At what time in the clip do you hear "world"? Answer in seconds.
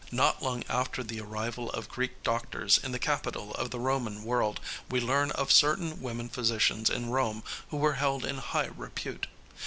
4.23-4.59